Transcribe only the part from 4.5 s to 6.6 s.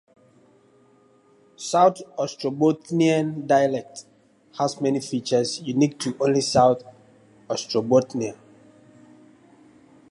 has many features unique to only